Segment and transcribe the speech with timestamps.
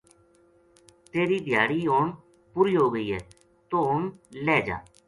[1.11, 2.07] تیری دھیاڑی ہن
[2.53, 3.19] پوری ہو گئی ہے
[3.69, 4.01] توہ ہن
[4.45, 4.77] لہہ جا